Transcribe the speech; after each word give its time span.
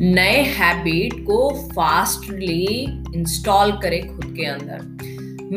नए 0.00 0.42
हैबिट 0.42 1.14
को 1.26 1.68
fastly 1.68 2.64
install 3.14 3.72
करें 3.72 4.16
खुद 4.16 4.34
के 4.36 4.44
अंदर। 4.44 4.82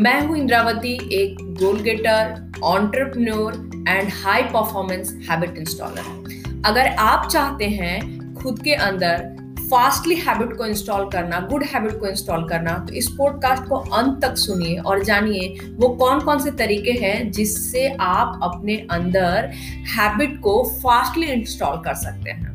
मैं 0.01 0.27
हूँ 0.27 0.37
इंद्रावती, 0.37 0.93
एक 1.13 1.37
goal 1.41 1.79
getter 1.79 2.51
entrepreneur 2.63 3.53
and 3.87 4.09
high 4.23 4.43
performance 4.43 5.27
habit 5.29 5.57
installer 5.57 6.63
अगर 6.65 6.87
आप 6.87 7.27
चाहते 7.27 7.65
हैं 7.65 8.33
खुद 8.33 8.61
के 8.63 8.73
अंदर 8.73 9.29
फास्टली 9.71 10.15
हैबिट 10.15 10.57
को 10.57 10.65
इंस्टॉल 10.65 11.09
करना 11.09 11.39
गुड 11.39 11.63
हैबिट 11.63 11.99
को 11.99 12.07
इंस्टॉल 12.07 12.47
करना 12.49 12.73
तो 12.89 12.93
इस 12.93 13.07
पॉडकास्ट 13.07 13.63
को 13.63 13.75
अंत 13.75 14.21
तक 14.21 14.37
सुनिए 14.37 14.77
और 14.77 15.03
जानिए 15.03 15.55
वो 15.71 15.89
कौन 15.89 16.19
कौन 16.19 16.39
से 16.39 16.51
तरीके 16.51 16.91
हैं 16.91 17.31
जिससे 17.31 17.87
आप 17.99 18.39
अपने 18.43 18.87
अंदर 18.91 19.51
हैबिट 19.97 20.39
को 20.39 20.63
फास्टली 20.83 21.27
इंस्टॉल 21.27 21.77
कर 21.77 21.93
सकते 21.93 22.31
हैं। 22.31 22.50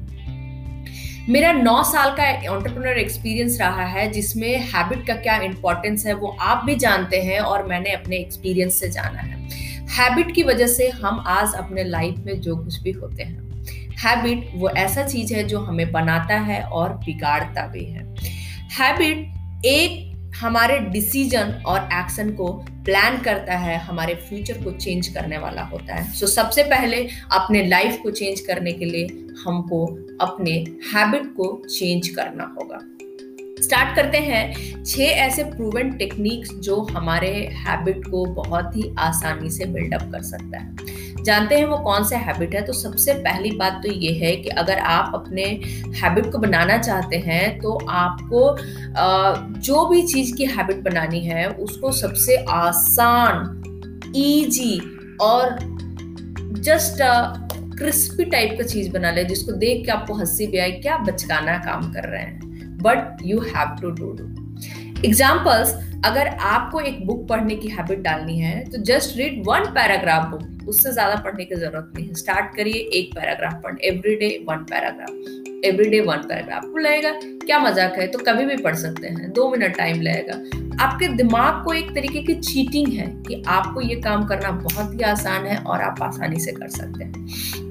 मेरा 1.28 1.52
नौ 1.52 1.82
साल 1.82 2.10
का 2.10 2.24
ऑन्टरप्रनर 2.52 2.98
एक्सपीरियंस 2.98 3.58
रहा 3.60 3.84
है, 3.84 4.10
जिसमें 4.10 4.58
हैबिट 4.58 5.06
का 5.06 5.14
क्या 5.14 5.36
इंपॉर्टेंस 5.36 6.06
है, 6.06 6.14
वो 6.14 6.36
आप 6.40 6.64
भी 6.64 6.74
जानते 6.74 7.22
हैं 7.22 7.40
और 7.40 7.66
मैंने 7.66 7.90
अपने 7.90 8.16
एक्सपीरियंस 8.16 8.80
से 8.80 8.88
जाना 8.88 9.20
है। 9.20 9.48
हैबिट 9.86 10.34
की 10.34 10.42
वजह 10.42 10.66
से 10.66 10.88
हम 10.88 11.24
आज 11.26 11.54
अपने 11.54 11.84
लाइफ 11.84 12.14
में 12.18 12.40
जो 12.40 12.56
कुछ 12.56 12.82
भी 12.82 12.90
होते 12.90 13.22
हैं 13.22 13.46
हैबिट 14.04 14.50
वो 14.54 14.70
ऐसा 14.70 15.02
चीज़ 15.02 15.34
है 15.34 15.44
जो 15.44 15.60
हमें 15.60 15.92
बनाता 15.92 16.34
है 16.34 16.62
और 16.62 16.88
बिगाड़ता 16.88 17.66
भी 17.66 17.84
है। 17.84 18.14
हैबिट 18.80 19.64
एक 19.64 20.05
हमारे 20.40 20.78
डिसीज़न 20.78 21.62
और 21.66 21.88
एक्शन 21.92 22.30
को 22.30 22.52
प्लान 22.84 23.18
करता 23.18 23.56
है 23.56 23.76
हमारे 23.78 24.14
फ्यूचर 24.14 24.64
को 24.64 24.70
चेंज 24.70 25.08
करने 25.08 25.38
वाला 25.38 25.62
होता 25.62 25.94
है। 25.94 26.12
सो 26.12 26.26
so, 26.26 26.32
सबसे 26.32 26.62
पहले 26.62 27.08
अपने 27.32 27.66
लाइफ 27.66 27.98
को 28.02 28.10
चेंज 28.10 28.40
करने 28.40 28.72
के 28.72 28.84
लिए 28.84 29.06
हमको 29.46 29.86
अपने 30.20 30.52
हैबिट 30.94 31.22
को 31.24 31.62
चेंज 31.68 32.08
करना 32.08 32.54
होगा। 32.58 32.80
स्टार्ट 33.56 33.94
करते 33.96 34.18
हैं 34.18 34.84
छह 34.84 35.02
ऐसे 35.02 35.44
प्रूवन 35.44 35.90
टेक्निक्स 35.90 36.50
जो 36.60 36.80
हमारे 36.90 37.28
हैबिट 37.58 38.06
को 38.06 38.24
बहुत 38.34 38.76
ही 38.76 38.94
आसानी 38.98 39.50
से 39.50 39.64
बिल्डअप 39.66 40.02
कर 40.12 40.22
सकता 40.22 40.58
है। 40.58 41.24
जानते 41.24 41.54
हैं 41.54 41.64
वो 41.64 41.76
कौन 41.78 42.04
सा 42.04 42.16
हैबिट 42.18 42.54
है? 42.54 42.62
तो 42.62 42.72
सबसे 42.72 43.12
पहली 43.14 43.50
बात 43.50 43.80
तो 43.82 43.92
ये 43.92 44.12
है 44.16 44.34
कि 44.36 44.48
अगर 44.54 44.78
आप 44.78 45.12
अपने 45.14 45.44
हैबिट 45.94 46.30
को 46.32 46.38
बनाना 46.38 46.76
चाहते 46.78 47.16
हैं 47.18 47.58
तो 47.60 47.72
आपको 47.90 48.56
जो 49.60 49.84
भी 49.86 50.02
चीज़ 50.02 50.34
की 50.36 50.44
हैबिट 50.46 50.82
बनानी 50.84 51.20
है, 51.20 51.46
उसको 51.48 51.92
सबसे 51.92 52.36
आसान 52.36 54.12
इजी 54.16 54.78
और 55.22 55.58
जस्ट 56.60 57.02
क्रिस्पी 57.78 58.24
टाइप 58.24 58.56
का 58.58 58.64
चीज़ 58.64 58.90
बना 58.90 59.10
ले, 59.10 59.24
जिसको 59.24 59.52
देख 59.54 59.84
के 59.86 59.92
आपको 59.92 60.14
हँसी 60.14 60.46
भी 60.46 60.58
आए, 60.58 60.70
क्या 60.72 60.96
बचकाना 60.98 61.58
काम 61.58 61.92
कर 61.92 62.08
रहे 62.08 62.22
हैं। 62.22 62.45
But 62.86 63.22
you 63.24 63.40
have 63.46 63.76
to 63.82 63.90
do 63.92 64.12
do 64.12 64.24
examples 65.04 65.74
अगर 66.04 66.26
आपको 66.26 66.80
एक 66.80 67.06
बुक 67.06 67.26
पढ़ने 67.28 67.54
की 67.56 67.68
हैबिट 67.68 68.00
डालनी 68.02 68.38
है 68.40 68.58
तो 68.66 68.82
just 68.84 69.16
read 69.16 69.42
one 69.46 69.64
paragraph 69.74 70.30
book 70.30 70.68
उससे 70.68 70.92
ज़्यादा 70.92 71.14
पढ़ने 71.22 71.44
की 71.44 71.54
ज़रूरत 71.54 71.92
नहीं 71.96 72.06
है। 72.06 72.14
स्टार्ट 72.14 72.56
करिए 72.56 72.78
एक 72.94 73.14
पैराग्राफ 73.14 73.60
पढ़ 73.64 73.76
every 73.84 74.14
day 74.16 74.28
one 74.48 74.64
paragraph 74.70 75.64
every 75.64 75.88
day 75.90 76.00
one 76.00 76.26
paragraph 76.28 76.64
आपको 76.64 76.78
लगेगा, 76.78 77.12
क्या 77.44 77.58
मज़ाक 77.58 77.98
है? 77.98 78.06
तो 78.06 78.18
कभी 78.26 78.44
भी 78.44 78.56
पढ़ 78.62 78.74
सकते 78.76 79.08
हैं। 79.08 79.32
दो 79.32 79.48
मिनट 79.50 79.76
टाइम 79.76 80.00
लगेगा। 80.02 80.84
आपके 80.84 81.08
दिमाग 81.16 81.62
को 81.64 81.72
एक 81.72 81.94
तरीके 81.94 82.22
की 82.22 82.34
चीटिंग 82.34 82.92
है 82.92 83.06
कि 83.22 83.42
आपको 83.48 83.80
ये 83.80 83.94
काम 84.00 84.26
करना 84.26 84.50
बहुत 84.52 84.94
ही 84.94 85.02
आसान 85.04 85.46
है 85.46 85.56
और 85.58 85.82
आप 85.82 86.02
आसानी 86.02 86.40
से 86.40 86.52
कर 86.52 86.68
सकते 86.70 87.04
हैं। 87.04 87.65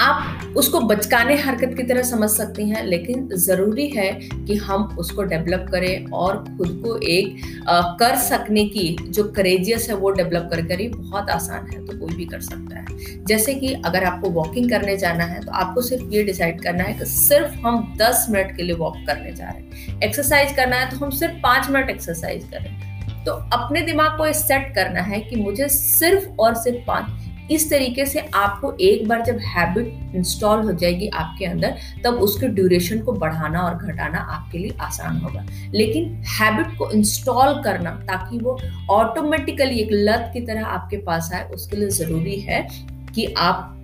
आप 0.00 0.54
उसको 0.56 0.80
बचकाने 0.80 1.36
हरकत 1.36 1.74
की 1.76 1.82
तरह 1.82 2.02
समझ 2.02 2.28
सकती 2.30 2.68
हैं 2.70 2.84
लेकिन 2.84 3.28
ज़रूरी 3.36 3.86
है 3.88 4.10
कि 4.34 4.56
हम 4.56 4.82
उसको 4.98 5.22
डेवलप 5.22 5.66
करें 5.72 6.06
और 6.06 6.36
खुद 6.58 6.82
को 6.84 6.96
एक 6.96 7.66
आ, 7.68 7.80
कर 7.80 8.16
सकने 8.16 8.64
की 8.64 8.96
जो 9.00 9.24
करेजियस 9.24 9.88
है 9.88 9.96
वो 9.96 10.10
डेवलप 10.10 10.48
कर 10.50 10.62
करी। 10.66 10.88
बहुत 10.88 11.30
आसान 11.30 11.66
है 11.70 11.84
तो 11.86 11.98
कोई 11.98 12.14
भी 12.16 12.24
कर 12.24 12.40
सकता 12.40 12.78
है। 12.78 13.24
जैसे 13.24 13.54
कि 13.54 13.72
अगर 13.86 14.04
आपको 14.04 14.30
वॉकिंग 14.30 14.70
करने 14.70 14.96
जाना 14.96 15.24
है 15.24 15.40
तो 15.40 15.52
आपको 15.52 15.82
सिर्फ़ 15.82 16.04
ये 16.04 16.22
डिसाइड 16.24 16.62
करना 16.62 16.84
है 16.84 16.94
कि 16.94 17.04
सिर्फ़ 17.04 17.54
हम 17.66 17.96
10 18.00 18.26
मिनट 18.30 18.56
के 18.56 18.62
लिए 18.62 18.76
वॉक 18.76 18.96
करने 19.06 19.32
जा 19.32 19.48
रहे 19.48 19.62
हैं। 19.62 20.00
एक्सरसाइज 20.02 20.56
करना 20.56 20.76
है 20.76 20.90
तो 20.90 20.96
हम 20.96 21.10
सिर्फ़ 21.10 21.34
पाँच 21.34 21.70
मिनट 21.70 21.90
एक्सरसाइज 21.90 22.44
करें। 22.44 23.24
तो 23.24 23.32
अपने 23.32 23.80
दिमाग 23.80 24.18
को 24.18 24.32
सेट 24.32 24.74
करना 24.74 25.00
है 25.00 25.20
कि 25.20 25.36
मुझे 25.36 25.68
सिर्फ़ 25.68 26.28
और 26.40 26.54
सिर्फ़ 26.54 26.86
पाँच 26.86 27.10
इस 27.50 27.68
तरीके 27.70 28.06
से 28.06 28.20
आपको 28.34 28.72
एक 28.80 29.06
बार 29.08 29.22
जब 29.22 29.38
हैबिट 29.46 30.16
इंस्टॉल 30.16 30.62
हो 30.62 30.72
जाएगी 30.72 31.08
आपके 31.08 31.44
अंदर, 31.44 31.76
तब 32.04 32.14
उसके 32.14 32.48
ड्यूरेशन 32.48 33.00
को 33.00 33.12
बढ़ाना 33.12 33.60
और 33.60 33.74
घटाना 33.76 34.18
आपके 34.18 34.58
लिए 34.58 34.76
आसान 34.80 35.16
होगा। 35.16 35.46
लेकिन 35.74 36.12
हैबिट 36.30 36.76
को 36.78 36.90
इंस्टॉल 36.90 37.62
करना 37.62 37.90
ताकि 38.08 38.38
वो 38.38 38.58
ऑटोमेटिकली 38.90 39.80
एक 39.80 39.88
लत 39.92 40.30
की 40.34 40.40
तरह 40.40 40.64
आपके 40.66 40.96
पास 40.96 41.30
आए, 41.34 41.48
उसके 41.48 41.76
लिए 41.76 41.88
ज़रूरी 41.90 42.38
है 42.40 42.66
कि 43.14 43.34
आप 43.38 43.74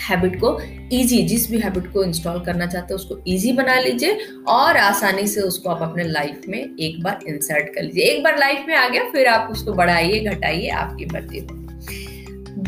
हैबिट 0.00 0.38
को 0.40 0.58
इजी 0.92 1.22
जिस 1.22 1.50
भी 1.50 1.58
हैबिट 1.58 1.92
को 1.92 2.02
इंस्टॉल 2.04 2.40
करना 2.40 2.66
चाहते 2.66 2.94
हो, 2.94 2.96
उसको 2.96 3.18
इजी 3.26 3.52
बना 3.52 3.78
लीजिए 3.80 4.18
और 4.48 4.76
आसानी 4.76 5.26
से 5.26 5.40
उसको 5.40 5.70
आप 5.70 5.82
अपने 5.82 6.04
लाइफ 6.04 6.42
में 6.48 6.58
एक 6.58 7.02
बार 7.02 7.20
इंसर्ट 7.28 7.74
कर 7.74 7.82
लीजिए। 7.82 8.04
एक 8.04 8.22
बार 8.24 8.38
लाइफ 8.38 8.64
में 8.68 8.74
आ 8.76 8.88
गया, 8.88 9.04
फिर 9.12 9.28
आप 9.28 9.48
उसको 9.52 9.72
बढ़ाइए, 9.72 10.20
घटाइए 10.20 10.68
आपकी 10.68 11.06
मर्ज़ी। 11.06 11.63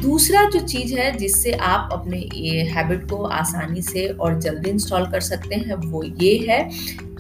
दूसरा 0.03 0.43
जो 0.51 0.61
चीज़ 0.61 0.95
है 0.95 1.11
जिससे 1.17 1.53
आप 1.53 1.89
अपने 1.93 2.19
ये 2.35 2.63
हैबिट 2.63 3.09
को 3.11 3.23
आसानी 3.25 3.83
से 3.83 4.07
और 4.09 4.41
जल्दी 4.41 4.71
इंस्टॉल 4.71 5.07
कर 5.11 5.21
सकते 5.21 5.55
हैं 5.55 5.75
वो 5.75 6.03
ये 6.03 6.37
है 6.49 6.69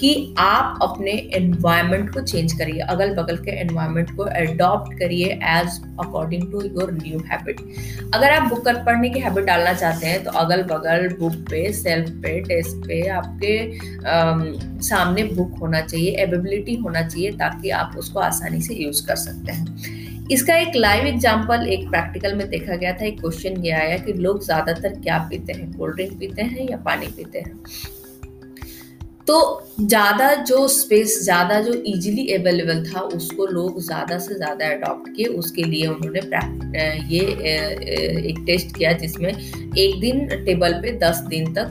कि 0.00 0.34
आप 0.38 0.78
अपने 0.82 1.10
एनवायरनमेंट 1.34 2.12
को 2.14 2.20
चेंज 2.20 2.52
करिए 2.52 2.80
अगल 2.80 3.14
बगल 3.14 3.36
के 3.36 3.50
एनवायरनमेंट 3.50 4.10
को 4.16 4.26
एडॉप्ट 4.26 4.98
करिए 4.98 5.26
as 5.26 5.80
according 6.00 6.42
to 6.52 6.60
your 6.60 6.92
new 6.92 7.18
habit 7.18 7.60
अगर 8.14 8.30
आप 8.30 8.48
बुक 8.48 8.64
कर 8.64 8.82
पढ़ने 8.84 9.08
की 9.08 9.20
हैबिट 9.20 9.44
डालना 9.44 9.72
चाहते 9.72 10.06
हैं 10.06 10.24
तो 10.24 10.30
अगल 10.30 10.62
बगल 10.62 11.08
बुक 11.20 11.32
पे 11.32 11.72
सेल्फ 11.72 12.10
पे 12.10 12.40
टेस्ट 12.40 12.86
पे 12.88 13.06
आपके 13.08 13.58
आम, 14.08 14.54
सामने 14.80 15.24
बुक 15.24 15.58
होना 15.60 15.80
चाहिए 15.80 16.10
एबिलिटी 16.10 16.74
होना 16.74 17.08
चाहिए 17.08 17.30
ताकि 17.30 17.70
आप 17.70 17.96
उसको 17.98 18.20
आसानी 18.20 18.62
से 18.62 18.74
यूज़ 18.74 19.06
कर 19.06 19.16
सकते 19.16 19.52
हैं। 19.52 20.05
इसका 20.32 20.56
एक 20.58 20.76
लाइव 20.76 21.06
एग्जांपल 21.06 21.66
एक 21.68 21.88
प्रैक्टिकल 21.90 22.34
में 22.34 22.48
देखा 22.50 22.76
गया 22.76 22.92
था, 22.92 23.04
एक 23.04 23.20
क्वेश्चन 23.20 23.60
ये 23.64 23.72
आया 23.72 23.98
कि 23.98 24.12
लोग 24.12 24.44
ज़्यादातर 24.44 25.00
क्या 25.00 25.18
पीते 25.30 25.52
हैं? 25.52 25.72
कोल्ड 25.72 25.94
ड्रिंक 25.96 26.18
पीते 26.20 26.42
हैं 26.42 26.68
या 26.70 26.76
पानी 26.86 27.06
पीते 27.16 27.38
हैं? 27.38 27.60
तो 29.28 29.36
ज़्यादा 29.80 30.34
जो 30.44 30.66
स्पेस 30.68 31.18
ज़्यादा 31.22 31.60
जो 31.60 31.72
इजीली 31.86 32.26
अवेलेबल 32.34 32.84
था, 32.84 33.00
उसको 33.00 33.46
लोग 33.46 33.80
ज़्यादा 33.82 34.18
से 34.18 34.34
ज़्यादा 34.34 34.68
अडॉप्ट 34.74 35.08
किए। 35.16 35.26
उसके 35.40 35.62
लिए 35.64 35.86
उन्होंने 35.86 36.20
ये 37.08 37.20
एक 38.30 38.42
टेस्ट 38.46 38.76
किया 38.76 38.92
जिसमें 38.94 39.30
एक 39.30 40.00
दिन 40.00 40.26
टेबल 40.44 40.72
पे 40.82 40.92
दस 40.98 41.20
दिन 41.28 41.52
तक 41.54 41.70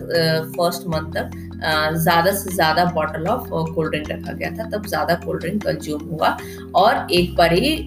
फ़र्स्ट 0.57 0.87
मंथ 0.87 1.13
तक 1.13 1.44
ज़्यादा 1.57 2.31
से 2.33 2.51
ज़्यादा 2.51 2.85
बॉटल 2.95 3.27
ऑफ़ 3.27 3.47
कोल्ड 3.49 3.91
ड्रिंक 3.91 4.09
रखा 4.11 4.33
गया 4.33 4.49
था, 4.49 4.69
तब 4.69 4.85
ज़्यादा 4.87 5.15
कोल्ड 5.25 5.41
ड्रिंक 5.41 5.63
कंज्यूम 5.63 6.01
हुआ 6.09 6.35
और 6.75 7.07
एक 7.13 7.35
बार 7.35 7.53
ही 7.53 7.85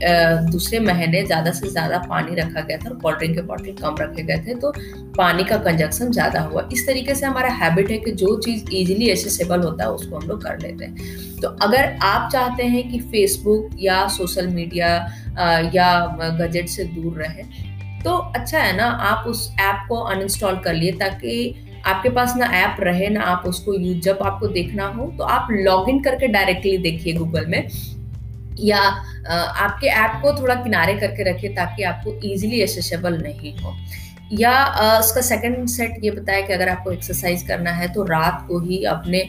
दूसरे 0.51 0.81
महीने 0.81 1.23
ज़्यादा 1.27 1.51
से 1.53 1.69
ज़्यादा 1.69 1.99
पानी 2.09 2.34
रखा 2.37 2.61
गया 2.61 2.79
था 2.79 2.91
और 2.91 2.97
कोल्ड 2.97 3.19
ड्रिंक 3.19 3.34
के 3.34 3.43
बॉटल 3.43 3.73
कम 3.83 3.97
रखे 4.01 4.23
गए 4.23 4.43
थे 4.47 4.55
तो 4.56 4.73
पानी 5.17 5.45
का 5.45 5.56
कंजक्शन 5.59 6.11
ज़्यादा 6.12 6.41
हुआ। 6.43 6.69
इस 6.73 6.87
तरीके 6.87 7.15
से 7.15 7.27
हमारा 7.27 7.49
हैबिट 7.55 7.91
है 7.91 7.99
कि 7.99 8.11
जो 8.15 8.37
चीज़ 8.41 8.65
ईजिली 8.73 9.09
एसेसेबल 9.11 9.62
होता 9.62 9.85
है, 9.85 9.91
उसको 9.91 10.19
हम 10.19 10.29
लोग 10.29 10.43
कर 10.43 10.59
लेते 10.59 10.85
हैं। 10.85 11.41
तो 11.41 11.49
अगर 11.62 11.97
आप 12.05 12.31
चाहते 12.33 12.65
हैं 12.65 12.89
कि 12.91 12.99
फेसबुक 13.03 13.71
या 13.81 14.06
सोशल 14.09 14.47
मीडिया 14.49 14.89
या 15.75 15.91
गजेट 16.41 16.69
से 16.69 16.85
दूर 16.87 17.19
रहे 17.19 17.43
तो 18.00 18.11
अच्छा 18.11 18.59
है 18.59 18.76
ना, 18.76 18.85
आप 18.85 19.25
उस 19.26 19.50
ऐप 19.61 19.87
को 19.88 19.97
अनइंस्टॉल 20.06 20.59
कर 20.64 20.75
लिए 20.75 20.93
ताकि 20.99 21.55
आपके 21.86 22.08
पास 22.10 22.34
ना 22.36 22.46
ऐप 22.56 22.76
रहे, 22.80 23.08
ना 23.08 23.20
आप 23.22 23.44
उसको 23.46 23.75
यूज़ 23.75 23.98
जब 24.00 24.19
आपको 24.22 24.48
देखना 24.48 24.86
हो 24.88 25.12
तो 25.19 25.25
आप 25.26 25.48
लॉग 25.50 25.88
इन 25.90 26.00
करके 26.02 26.26
डायरेक्टली 26.28 26.76
देखिए 26.80 27.12
गूगल 27.14 27.46
में। 27.46 27.69
या 28.60 28.78
आपके 28.78 29.86
ऐप 29.86 30.20
को 30.22 30.32
थोड़ा 30.40 30.54
किनारे 30.54 30.94
करके 30.94 31.30
रखिए 31.30 31.50
ताकि 31.54 31.82
आपको 31.84 32.12
इजीली 32.25 32.60
एसेसेबल 32.60 33.19
नहीं 33.19 33.52
हो। 33.58 33.75
या 34.32 34.54
उसका 34.98 35.20
सेकंड 35.20 35.69
सेट 35.69 36.04
ये 36.04 36.10
बताया 36.10 36.46
कि 36.46 36.52
अगर 36.52 36.69
आपको 36.69 36.90
एक्सरसाइज 36.92 37.42
करना 37.42 37.70
है 37.72 37.92
तो 37.92 38.02
रात 38.04 38.44
को 38.48 38.58
ही 38.60 38.82
अपने 38.86 39.22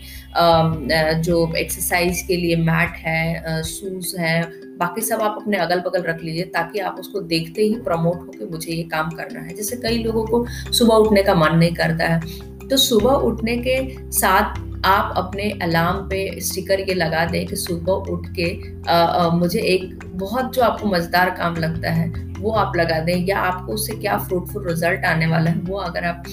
जो 1.23 1.53
एक्सरसाइज 1.57 2.21
के 2.27 2.37
लिए 2.37 2.55
मैट 2.55 2.97
है 2.97 3.61
शूज़ 3.63 4.15
है, 4.17 4.41
बाकी 4.77 5.01
सब 5.01 5.21
आप 5.21 5.37
अपने 5.41 5.57
अगल 5.57 5.79
बगल 5.79 6.01
रख 6.03 6.23
लीजिए, 6.23 6.43
ताकि 6.45 6.79
आप 6.79 6.99
उसको 6.99 7.21
देखते 7.21 7.61
ही 7.61 7.75
प्रमोट 7.81 8.15
हो 8.17 8.33
कि 8.37 8.45
मुझे 8.45 8.71
ये 8.73 8.83
काम 8.85 9.09
करना 9.11 9.39
है। 9.39 9.55
जैसे 9.55 9.75
कई 9.77 10.03
लोगों 10.03 10.25
को 10.25 10.45
सुबह 10.73 10.95
उठने 10.95 11.23
का 11.23 11.35
मन 11.35 11.55
नहीं 11.55 11.73
करता 11.75 12.05
है 12.05 12.67
तो 12.69 12.77
सुबह 12.77 13.11
उठने 13.27 13.57
के 13.57 13.77
साथ 14.11 14.57
आप 14.85 15.13
अपने 15.17 15.49
अलार्म 15.63 15.97
पे 16.09 16.39
स्टिकर 16.41 16.79
ये 16.79 16.93
लगा 16.95 17.25
दें 17.25 17.45
कि 17.47 17.55
सुबह 17.57 18.11
उठ 18.11 18.27
के 18.35 18.51
आ, 18.83 18.93
आ, 18.93 19.29
मुझे 19.29 19.59
एक 19.59 19.99
बहुत 20.15 20.53
जो 20.55 20.61
आपको 20.61 20.87
मज़ेदार 20.87 21.29
काम 21.31 21.55
लगता 21.57 21.91
है 21.91 22.27
वो 22.39 22.51
आप 22.51 22.75
लगा 22.77 22.99
दें। 22.99 23.25
या 23.27 23.39
आपको 23.39 23.73
उससे 23.73 23.93
क्या 23.95 24.17
फ्रूटफुल 24.17 24.67
रिज़ल्ट 24.67 25.05
आने 25.05 25.25
वाला 25.27 25.49
है 25.51 25.59
वो 25.61 25.77
अगर 25.77 26.05
आप 26.05 26.23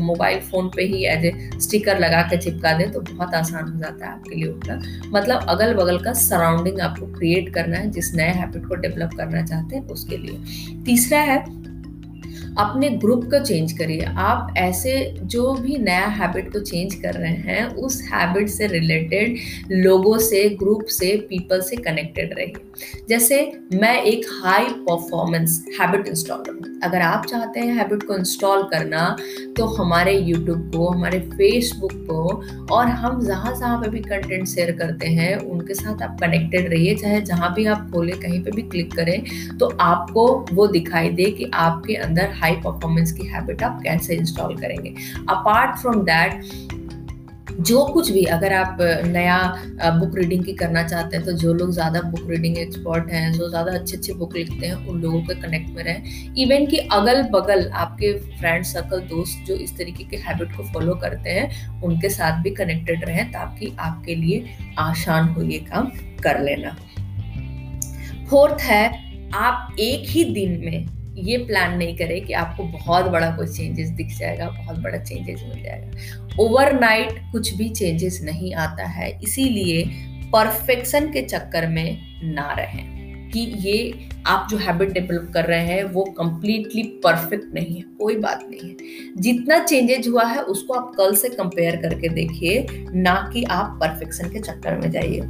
मोबाइल 0.00 0.40
फ़ोन 0.40 0.68
पे 0.76 0.82
ही 0.84 1.04
एज 1.06 1.24
ए 1.24 1.32
स्टिकर 1.60 1.98
लगा 1.98 2.20
के 2.22 2.36
चिपका 2.36 2.72
दें 2.78 2.90
तो 2.92 3.00
बहुत 3.02 3.34
आसान 3.34 3.72
हो 3.72 3.78
जाता 3.80 4.06
है 4.06 4.12
आपके 4.12 4.34
लिए 4.34 4.48
उठना। 4.48 4.80
मतलब 5.10 5.46
अगल 5.48 5.74
बगल 5.74 5.98
का 5.98 6.12
सराउंडिंग 6.14 6.80
आपको 6.80 7.06
क्रिएट 7.14 7.52
करना 7.54 7.76
है 7.76 7.90
जिस 7.90 8.14
नए 8.14 8.28
हैबिट 8.30 8.66
को 8.68 8.74
डेवलप 8.76 9.14
करना 9.16 9.44
चाहते 9.46 9.76
हैं 9.76 9.86
उसके 9.88 10.16
लिए। 10.16 10.82
तीसरा 10.84 11.20
है 11.22 11.40
अपने 12.58 12.88
ग्रुप 12.90 13.24
को 13.24 13.44
चेंज 13.44 13.72
करिए। 13.72 14.00
आप 14.00 14.54
ऐसे 14.56 15.14
जो 15.22 15.52
भी 15.54 15.76
नया 15.76 16.06
हैबिट 16.06 16.52
को 16.52 16.60
चेंज 16.60 16.94
कर 16.94 17.14
रहे 17.14 17.32
हैं, 17.32 17.66
उस 17.66 18.02
हैबिट 18.02 18.48
से 18.48 18.66
रिलेटेड 18.66 19.36
लोगों 19.70 20.18
से 20.18 20.48
ग्रुप 20.48 20.84
से 20.88 21.16
पीपल 21.16 21.60
से 21.60 21.76
कनेक्टेड 21.76 22.34
रहिए। 22.38 22.52
जैसे 23.08 23.52
मैं 23.74 24.02
एक 24.02 24.26
हाई 24.44 24.64
परफॉर्मेंस 24.64 25.64
हैबिट 25.80 26.08
इंस्टॉलर 26.08 26.50
हूँ। 26.50 26.71
अगर 26.82 27.00
आप 27.02 27.26
चाहते 27.26 27.60
हैं 27.60 27.74
हैबिट 27.74 28.02
को 28.02 28.16
इंस्टॉल 28.16 28.62
करना 28.72 29.04
तो 29.56 29.66
हमारे 29.66 30.16
यूट्यूब 30.18 30.70
को, 30.74 30.88
हमारे 30.88 31.18
फेसबुक 31.30 31.92
को, 32.10 32.22
और 32.72 32.86
हम 32.86 33.20
जहाँ 33.26 33.54
जहाँ 33.56 33.78
पे 33.80 33.88
भी 33.90 34.00
कंटेंट 34.00 34.46
शेयर 34.48 34.72
करते 34.76 35.08
हैं, 35.08 35.36
उनके 35.36 35.74
साथ 35.74 36.02
आप 36.02 36.16
कनेक्टेड 36.20 36.68
रहिए। 36.70 36.94
चाहे 36.96 37.20
जहाँ 37.22 37.52
भी 37.54 37.66
आप 37.66 37.90
खोलें, 37.92 38.18
कहीं 38.20 38.42
पे 38.44 38.50
भी 38.50 38.62
क्लिक 38.64 38.94
करें 38.94 39.58
तो 39.58 39.66
आपको 39.80 40.26
वो 40.52 40.66
दिखाई 40.68 41.08
दे 41.10 41.24
कि 41.32 41.50
आपके 41.54 41.94
अंदर 41.96 42.32
हाई 42.34 42.56
परफॉर्मेंस 42.64 43.12
की 43.12 43.26
हैबिट 43.26 43.62
आप 43.62 43.80
कैसे 43.84 44.14
इंस्टॉल 44.16 44.56
करेंगे। 44.56 44.94
अपार्ट 45.30 45.78
फ्रॉम 45.80 46.02
दैट 46.04 46.42
जो 47.60 47.84
कुछ 47.86 48.10
भी, 48.10 48.24
अगर 48.26 48.52
आप 48.52 48.78
नया 49.06 49.38
बुक 49.92 50.16
रीडिंग 50.18 50.44
की 50.44 50.52
करना 50.54 50.82
चाहते 50.82 51.16
हैं 51.16 51.24
तो 51.26 51.32
जो 51.34 51.52
लोग 51.54 51.72
ज़्यादा 51.72 52.00
बुक 52.02 52.30
रीडिंग 52.30 52.58
एक्सपर्ट 52.58 53.10
हैं, 53.10 53.32
जो 53.32 53.48
ज़्यादा 53.48 53.72
अच्छे 53.72 53.96
अच्छे 53.96 54.12
बुक 54.14 54.36
लिखते 54.36 54.66
हैं, 54.66 54.74
उन 54.86 55.00
लोगों 55.02 55.20
के 55.22 55.34
कनेक्ट 55.42 55.70
में 55.70 55.82
रहें। 55.84 56.34
इवन 56.36 56.66
कि 56.66 56.78
अगल 56.92 57.22
बगल 57.32 57.68
आपके 57.74 58.12
फ्रेंड 58.30 58.64
सर्कल 58.64 59.00
दोस्त 59.08 59.46
जो 59.46 59.54
इस 59.56 59.76
तरीके 59.78 60.04
के 60.04 60.16
हैबिट 60.18 60.56
को 60.56 60.62
फॉलो 60.64 60.94
करते 60.94 61.30
हैं, 61.30 61.82
उनके 61.82 62.08
साथ 62.10 62.42
भी 62.42 62.50
कनेक्टेड 62.52 63.04
रहें, 63.04 63.30
ताकि 63.32 63.74
आपके 63.80 64.14
लिए 64.14 64.56
आसान 64.78 65.28
हो 65.28 65.42
ये 65.42 65.58
काम 65.68 65.90
कर 66.22 66.40
लेना। 66.40 66.76
फोर्थ 68.30 68.60
है, 68.62 68.84
आप 69.34 69.76
एक 69.80 70.08
ही 70.08 70.24
दिन 70.24 70.60
में 70.64 71.01
ये 71.14 71.36
प्लान 71.36 71.76
नहीं 71.76 71.96
करें 71.96 72.24
कि 72.24 72.32
आपको 72.32 72.64
बहुत 72.64 73.04
बड़ा 73.04 73.30
कोई 73.30 73.46
चेंजेस 73.46 73.88
दिख 73.88 74.18
जाएगा, 74.18 74.48
बहुत 74.48 74.78
बड़ा 74.78 74.98
चेंजेस 74.98 75.42
मिल 75.48 75.62
जाएगा। 75.62 76.36
ओवरनाइट 76.40 77.20
कुछ 77.32 77.54
भी 77.54 77.68
चेंजेस 77.68 78.20
नहीं 78.22 78.54
आता 78.54 78.84
है, 78.84 79.20
इसीलिए 79.22 79.84
परफेक्शन 80.30 81.12
के 81.12 81.22
चक्कर 81.22 81.66
में 81.66 81.98
ना 82.24 82.52
रहें 82.52 83.30
कि 83.30 83.40
ये 83.40 84.08
आप 84.26 84.48
जो 84.50 84.56
हैबिट 84.56 84.92
डेवलप 84.92 85.30
कर 85.34 85.44
रहे 85.44 85.66
हैं, 85.66 85.84
वो 85.84 86.04
कम्प्लीटली 86.04 86.82
परफेक्ट 86.82 87.54
नहीं 87.54 87.76
है, 87.76 87.82
कोई 87.82 88.16
बात 88.16 88.46
नहीं 88.50 88.70
है। 88.70 88.76
जितना 89.16 89.58
चेंजेज 89.58 90.08
हुआ 90.08 90.24
है, 90.24 90.42
उसको 90.42 90.74
आप 90.74 90.92
कल 90.96 91.14
से 91.14 91.28
कंपेयर 91.28 91.76
करके 91.76 92.08
देखिए, 92.08 92.66
ना 92.94 93.30
कि 93.32 93.44
आप 93.44 93.78
परफेक्शन 93.80 94.30
के 94.30 94.40
चक्कर 94.40 94.76
में 94.76 94.90
जाइए। 94.90 95.20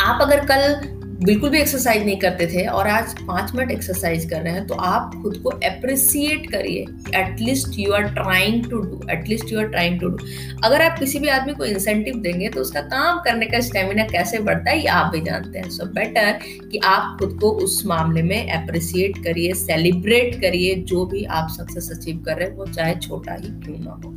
आप 0.00 0.22
अगर 0.22 0.44
कल 0.46 0.99
बिल्कुल 1.20 1.50
भी 1.50 1.58
एक्सरसाइज 1.58 2.04
नहीं 2.04 2.16
करते 2.16 2.46
थे 2.46 2.64
और 2.66 2.86
आज 2.88 3.12
पाँच 3.22 3.50
मिनट 3.54 3.70
एक्सरसाइज 3.70 4.24
कर 4.30 4.40
रहे 4.42 4.52
हैं 4.52 4.66
तो 4.66 4.74
आप 4.74 5.14
खुद 5.22 5.36
को 5.36 5.48
अप्रिसिएट 5.66 6.50
करिए। 6.50 6.84
At least 7.14 7.78
you 7.78 7.92
are 7.92 8.02
trying 8.12 8.64
to 8.64 8.78
do 8.78 9.00
at least 9.10 9.52
you 9.52 9.58
are 9.58 9.66
trying 9.66 9.98
to 10.00 10.08
do 10.08 10.26
अगर 10.64 10.82
आप 10.82 10.98
किसी 10.98 11.18
भी 11.18 11.28
आदमी 11.28 11.52
को 11.54 11.64
इंसेंटिव 11.64 12.16
देंगे 12.18 12.48
तो 12.48 12.60
उसका 12.60 12.80
काम 12.80 13.18
करने 13.18 13.46
का 13.46 13.60
स्टेमिना 13.60 14.04
कैसे 14.04 14.38
बढ़ता 14.38 14.70
है 14.70 14.78
ये 14.80 14.86
आप 14.88 15.12
भी 15.12 15.20
जानते 15.20 15.58
हैं। 15.58 15.68
सो 15.70 15.84
so 15.84 15.90
बेटर 15.90 16.38
कि 16.70 16.78
आप 16.84 17.16
खुद 17.18 17.38
को 17.40 17.50
उस 17.64 17.84
मामले 17.86 18.22
में 18.22 18.50
अप्रिसिएट 18.52 19.18
करिए 19.24 19.52
सेलिब्रेट 19.54 20.40
करिए 20.40 20.74
जो 20.84 21.04
भी 21.06 21.24
आप 21.24 21.48
सक्सेस 21.50 21.90
अचीव 21.90 22.22
कर 22.26 22.36
रहे 22.36 22.48
हैं 22.48 22.56
वो 22.56 22.66
चाहे 22.66 22.94
छोटा 22.98 23.34
ही 23.34 23.48
क्यों 23.60 23.78
ना 23.78 24.00
हो। 24.04 24.14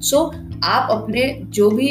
सो 0.00 0.16
so, 0.16 0.64
आप 0.64 0.90
अपने 0.90 1.22
जो 1.50 1.70
भी 1.70 1.90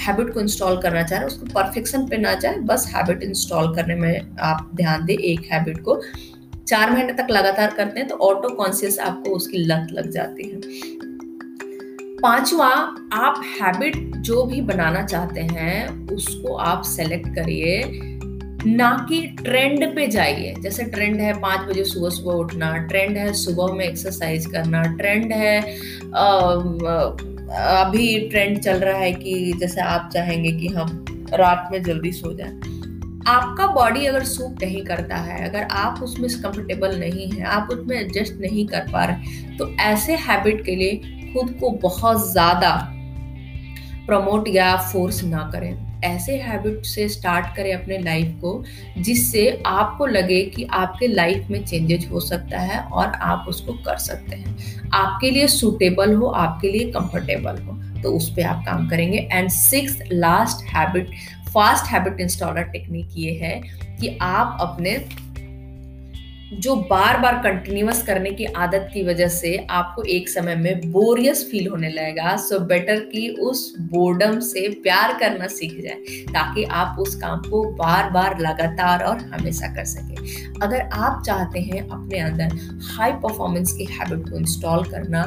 हैबिट 0.00 0.32
को 0.34 0.40
इंस्टॉल 0.40 0.80
करना 0.82 1.02
चाह 1.02 1.18
रहे 1.18 1.18
हैं, 1.20 1.26
उसको 1.26 1.46
परफेक्शन 1.54 2.06
पे 2.08 2.16
ना 2.16 2.34
जाए, 2.34 2.56
बस 2.64 2.90
हैबिट 2.94 3.22
इंस्टॉल 3.22 3.74
करने 3.76 3.94
में 3.94 4.36
आप 4.42 4.70
ध्यान 4.74 5.04
दें, 5.04 5.14
एक 5.14 5.48
हैबिट 5.52 5.82
को। 5.82 6.00
चार 6.68 6.90
महीने 6.90 7.12
तक 7.12 7.30
लगातार 7.30 7.74
करते 7.74 8.00
हैं 8.00 8.08
तो 8.08 8.16
ऑटो 8.24 8.48
कॉन्शियस 8.56 8.98
आपको 8.98 9.30
उसकी 9.30 9.58
लत 9.58 9.86
लग 9.92 10.10
जाती 10.10 10.48
है। 10.48 10.60
पांचवा, 12.22 12.68
आप 13.14 13.42
हैबिट 13.60 13.96
जो 14.18 14.44
भी 14.44 14.60
बनाना 14.62 15.02
चाहते 15.02 15.40
हैं, 15.42 16.08
उसको 16.08 16.54
आप 16.54 16.82
सेलेक्ट 16.86 17.28
करिए। 17.34 18.08
ना 18.66 18.90
कि 19.08 19.20
ट्रेंड 19.36 19.84
पे 19.96 20.06
जाइए, 20.06 20.54
जैसे 20.62 20.84
ट्रेंड 20.84 21.20
है 21.20 21.32
पाँच 21.40 21.60
बजे 21.68 21.84
सुबह 21.84 22.10
सुबह 22.10 22.34
उठना 22.34 22.76
ट्रेंड 22.78 23.16
है 23.16 23.32
सुबह 23.34 23.72
में 23.74 23.84
एक्सरसाइज 23.84 24.46
करना 24.46 24.82
ट्रेंड 24.96 25.32
है 25.32 25.60
अभी 27.50 28.18
ट्रेंड 28.30 28.58
चल 28.58 28.78
रहा 28.78 28.98
है 28.98 29.12
कि 29.12 29.52
जैसे 29.60 29.80
आप 29.80 30.10
चाहेंगे 30.14 30.50
कि 30.52 30.68
हम 30.68 31.04
रात 31.34 31.68
में 31.72 31.82
जल्दी 31.82 32.12
सो 32.12 32.32
जाएँ। 32.32 32.52
आपका 33.28 33.66
बॉडी 33.66 34.06
अगर 34.06 34.24
सूट 34.24 34.62
नहीं 34.62 34.82
करता 34.84 35.16
है, 35.16 35.48
अगर 35.48 35.62
आप 35.62 36.02
उसमें 36.02 36.28
कंफर्टेबल 36.32 36.98
नहीं 37.00 37.30
है, 37.30 37.42
आप 37.44 37.68
उसमें 37.72 37.96
एडजस्ट 37.98 38.40
नहीं 38.40 38.66
कर 38.66 38.86
पा 38.92 39.04
रहे 39.04 39.56
तो 39.56 39.68
ऐसे 39.82 40.16
हैबिट 40.18 40.64
के 40.64 40.76
लिए 40.76 41.32
खुद 41.32 41.54
को 41.60 41.70
बहुत 41.82 42.30
ज़्यादा 42.30 42.72
प्रमोट 44.06 44.48
या 44.48 44.74
फोर्स 44.82 45.22
ना 45.24 45.50
करें। 45.52 45.89
ऐसे 46.04 46.36
हैबिट 46.38 46.84
से 46.86 47.08
स्टार्ट 47.08 47.54
करें 47.56 47.72
अपने 47.74 47.98
लाइफ 47.98 48.34
को, 48.40 48.62
जिससे 48.98 49.62
आपको 49.66 50.06
लगे 50.06 50.42
कि 50.46 50.64
आपके 50.72 51.06
लाइफ 51.08 51.50
में 51.50 51.64
चेंजेज 51.64 52.08
हो 52.10 52.20
सकता 52.20 52.60
है 52.60 52.80
और 52.80 53.06
आप 53.06 53.46
उसको 53.48 53.72
कर 53.84 53.96
सकते 53.98 54.36
हैं। 54.36 54.88
आपके 54.94 55.30
लिए 55.30 55.46
सूटेबल 55.48 56.14
हो, 56.14 56.26
आपके 56.26 56.70
लिए 56.72 56.90
कंफर्टेबल 56.90 57.62
हो 57.62 57.78
तो 58.02 58.10
उस 58.16 58.28
पर 58.30 58.42
आप 58.42 58.64
काम 58.66 58.88
करेंगे। 58.88 59.28
And 59.32 59.48
six 59.50 59.98
last 60.12 60.64
habit 60.66 61.10
fast 61.48 61.90
habit 61.92 62.20
installer 62.20 62.62
technique 62.64 63.08
ये 63.16 63.32
है 63.36 63.60
कि 64.00 64.16
आप 64.22 64.56
अपने 64.60 64.92
जो 66.52 66.74
बार 66.90 67.18
बार 67.20 67.34
कंटिन्यूस 67.34 68.02
करने 68.02 68.30
की 68.30 68.44
आदत 68.44 68.88
की 68.94 69.02
वजह 69.04 69.28
से 69.28 69.56
आपको 69.70 70.02
एक 70.02 70.28
समय 70.28 70.54
में 70.54 70.90
बोरियस 70.92 71.44
फील 71.50 71.68
होने 71.68 71.88
लगेगा। 71.88 72.36
सो 72.36 72.58
बेटर 72.60 73.00
कि 73.00 73.28
उस 73.40 73.74
बोर्डम 73.80 74.38
से 74.40 74.68
प्यार 74.82 75.12
करना 75.18 75.46
सीख 75.46 75.80
जाए, 75.82 76.24
ताकि 76.26 76.64
आप 76.64 76.98
उस 76.98 77.14
काम 77.14 77.40
को 77.40 77.62
बार 77.72 78.10
बार 78.10 78.38
लगातार 78.40 79.04
और 79.04 79.18
हमेशा 79.34 79.74
कर 79.74 79.84
सकें। 79.84 80.58
अगर 80.62 80.80
आप 80.80 81.22
चाहते 81.26 81.60
हैं 81.60 81.88
अपने 81.88 82.18
अंदर 82.18 82.56
हाई 82.90 83.12
परफॉर्मेंस 83.12 83.72
की 83.72 83.84
हैबिट 83.84 84.28
को 84.30 84.36
इंस्टॉल 84.36 84.84
करना, 84.84 85.22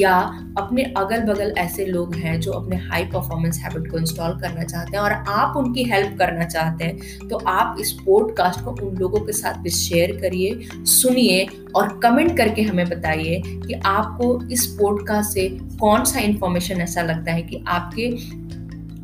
या 0.00 0.14
अपने 0.58 0.82
अगल 0.96 1.20
बगल 1.22 1.54
ऐसे 1.58 1.86
लोग 1.86 2.14
हैं 2.14 2.40
जो 2.40 2.52
अपने 2.52 2.76
हाई 2.76 3.04
परफॉर्मेंस 3.04 3.58
हैबिट 3.58 3.90
को 3.90 3.98
इंस्टॉल 3.98 4.38
करना 4.40 4.64
चाहते 4.64 4.96
हैं 4.96 5.04
और 5.04 5.12
आप 5.12 5.56
उनकी 5.56 5.84
हेल्प 5.84 6.18
करना 6.18 6.44
चाहते 6.44 6.84
हैं 6.84 7.28
तो 7.28 7.36
आप 7.48 7.76
इस 7.80 7.92
पॉडकास्ट 8.06 8.64
को 8.64 8.70
उन 8.88 8.96
लोगों 8.96 9.20
के 9.20 9.32
साथ 9.32 9.54
भी 9.54 9.70
शेयर 9.70 10.16
करिए। 10.20 10.57
सुनिए 10.72 11.48
और 11.74 12.00
कमेंट 12.02 12.36
करके 12.36 12.62
हमें 12.62 12.88
बताइए 12.88 13.42
कि 13.46 13.72
आपको 13.72 14.48
इस 14.50 14.66
पॉडकास्ट 14.66 15.30
से 15.30 15.48
कौन 15.80 16.04
सा 16.04 16.18
इंफॉर्मेशन 16.18 16.74
ऐसा 16.74 17.02
लगता 17.02 17.32
है 17.32 17.42
कि 17.42 17.64
आपके 17.68 18.02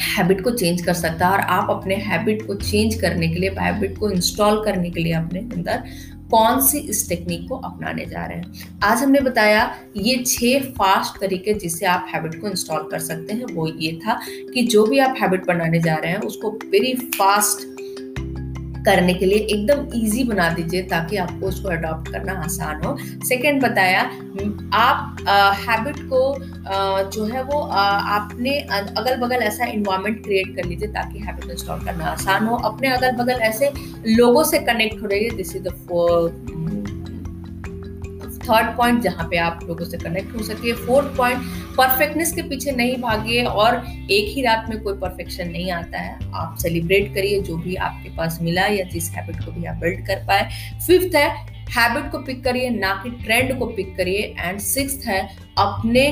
हैबिट 0.03 0.45
को 0.45 0.51
चेंज 0.51 0.83
कर 0.83 0.95
सकता 0.95 1.27
है 1.27 1.33
और 1.33 1.41
आप 1.41 1.71
अपने 1.71 1.95
हैबिट 1.95 2.47
को 2.47 2.55
चेंज 2.55 2.95
करने 2.95 3.29
के 3.29 3.35
लिए 3.35 3.51
हैबिट 3.51 3.99
को 3.99 4.11
इंस्टॉल 4.11 4.65
करने 4.65 4.91
के 4.91 5.01
लिए 5.01 5.13
अपने 5.13 5.41
अंदर 5.41 5.83
कौन 6.31 6.61
सी 6.61 6.79
इस 6.79 7.09
टेक्निक 7.09 7.49
को 7.49 7.55
अपनाने 7.55 8.07
जा 8.07 8.25
रहे 8.25 8.39
हैं। 8.39 8.79
आज 8.83 8.99
हमने 8.99 9.21
बताया 9.21 9.77
ये 9.97 10.25
छह 10.27 10.59
फास्ट 10.59 11.21
तरीके 11.21 11.55
जिससे 11.55 11.87
आप 11.87 12.07
हैबिट 12.15 12.41
को 12.41 12.49
इंस्टॉल 12.49 12.89
कर 12.91 12.99
सकते 12.99 13.35
हैं। 13.35 13.45
वो 13.45 13.69
ये 13.69 13.93
था 13.93 14.21
कि 14.55 14.63
जो 14.63 14.87
भी 14.87 14.99
आप 14.99 15.15
हैबिट 15.23 15.47
बनाने 15.47 15.81
जा 15.81 15.95
रहे 15.95 16.11
हैं, 16.11 16.19
उसको 16.19 16.51
वेरी 16.51 16.95
फास्ट 16.95 17.74
करने 18.87 19.15
के 19.15 19.27
लिए 19.27 19.39
एकदम 19.39 19.87
इजी 19.99 20.25
बना 20.25 20.49
दीजिए 20.51 20.83
ताकि 20.83 21.17
आपको 21.17 21.47
उसको 21.47 21.69
अडॉप्ट 21.69 22.11
करना 22.13 22.33
आसान 22.45 22.83
हो। 22.83 22.97
सेकेंड 23.25 23.63
बताया 23.63 24.01
आप 24.75 25.17
हैबिट 25.61 25.99
को 26.11 26.23
आ, 26.65 27.03
जो 27.03 27.25
है 27.25 27.43
वो 27.43 27.61
आ, 27.61 27.83
आपने 28.17 28.59
अगल 28.61 29.17
बगल 29.17 29.43
ऐसा 29.43 29.65
इन्वायरमेंट 29.65 30.23
क्रिएट 30.25 30.55
कर 30.57 30.65
लीजिए 30.65 30.89
ताकि 30.89 31.19
हैबिट 31.19 31.51
इंस्टॉल 31.51 31.85
करना 31.85 32.05
आसान 32.05 32.47
हो। 32.47 32.57
अपने 32.65 32.89
अगल 32.89 33.13
बगल 33.17 33.41
ऐसे 33.43 33.73
लोगों 34.07 34.45
से 34.45 34.59
कनेक्ट 34.61 35.03
हो 35.03 35.07
रही 35.07 35.25
है 35.25 35.37
this 35.37 35.55
is 35.57 35.63
the 35.63 35.73
third 38.45 38.77
point 38.77 39.03
जहाँ 39.03 39.27
पे 39.31 39.37
आप 39.37 39.61
लोगों 39.65 39.85
से 39.85 39.99
कनेक्ट 39.99 40.37
हो 40.37 40.43
सके। 40.43 40.73
फोर्थ 40.77 41.17
पॉइंट 41.17 41.43
परफेक्टनेस 41.77 42.33
के 42.33 42.43
पीछे 42.43 42.73
नहीं 42.73 42.97
भागिए 42.97 43.45
और 43.45 43.77
एक 44.11 44.35
ही 44.35 44.43
रात 44.43 44.67
में 44.69 44.83
कोई 44.83 44.95
परफेक्शन 44.95 45.49
नहीं 45.49 45.71
आता 45.71 45.99
है। 45.99 46.19
आप 46.35 46.57
सेलिब्रेट 46.59 47.15
करिए, 47.15 47.41
जो 47.41 47.57
भी 47.57 47.75
आपके 47.77 48.17
पास 48.17 48.39
मिला 48.43 48.67
या 48.67 48.85
जिस 48.85 49.11
हैबिट 49.11 49.45
को 49.45 49.53
भी 49.53 49.65
आप 49.65 49.77
बिल्ड 49.77 50.07
कर 50.07 50.25
पाए। 50.27 50.49
फिफ्थ 50.87 51.17
है 51.17 51.29
हैबिट 51.71 52.11
को 52.13 52.19
पिक 52.19 52.43
करिए, 52.45 52.69
ना 52.71 52.93
कि 53.03 53.11
ट्रेंड 53.25 53.59
को 53.59 53.67
पिक 53.67 53.97
करिए। 53.97 54.35
एंड 54.39 54.59
सिक्स 54.59 55.07
है, 55.07 55.21
अपने 55.59 56.05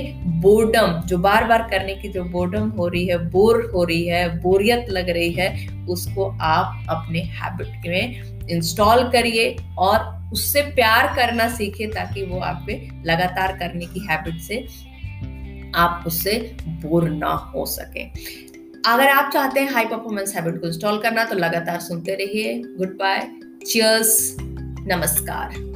बोर्डम 0.42 1.00
जो 1.06 1.18
बार 1.18 1.44
बार 1.44 1.66
करने 1.70 1.94
की 1.94 2.08
जो 2.08 2.24
बोर्डम 2.24 2.68
हो 2.70 2.88
रही 2.88 3.06
है 3.06 3.18
बोर 3.30 3.70
हो 3.74 3.84
रही 3.84 4.06
है, 4.06 4.40
बोरियत 4.40 4.86
लग 4.90 5.10
रही 5.10 5.30
है, 5.32 5.68
उसको 5.86 6.28
आप 6.40 6.86
अपने 6.88 7.20
हैबिट 7.32 7.86
में 7.86 8.48
इंस्टॉल 8.48 9.02
करिए 9.10 9.56
और 9.78 10.21
उससे 10.32 10.62
प्यार 10.62 11.16
करना 11.16 11.48
सीखे 11.48 11.86
ताकि 11.86 12.24
वो 12.26 12.38
आप 12.38 12.64
पे 12.66 12.90
लगातार 13.04 13.56
करने 13.58 13.86
की 13.86 14.00
हैबिट 14.00 14.40
से 14.40 14.66
आप 15.76 16.04
उससे 16.06 16.56
बोर 16.68 17.08
ना 17.10 17.28
हो 17.28 17.66
सके। 17.66 18.04
अगर 18.90 19.08
आप 19.08 19.32
चाहते 19.32 19.60
हैं 19.60 19.70
हाई 19.70 19.84
परफॉर्मेंस 19.84 20.34
हैबिट 20.36 20.60
को 20.60 20.66
इंस्टॉल 20.66 20.98
करना 20.98 21.24
तो 21.24 21.36
लगातार 21.36 21.80
सुनते 21.80 22.14
रहिए। 22.14 22.62
गुड 22.78 22.96
बाय 22.98 23.28
चियर्स 23.66 24.36
नमस्कार. 24.40 25.71